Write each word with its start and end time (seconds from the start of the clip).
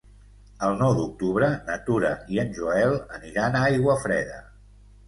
El 0.67 0.79
nou 0.79 0.95
d'octubre 0.99 1.51
na 1.69 1.77
Tura 1.91 2.11
i 2.37 2.43
en 2.45 2.59
Joel 2.59 2.99
aniran 3.21 3.61
a 3.63 3.67
Aiguafreda. 3.71 4.43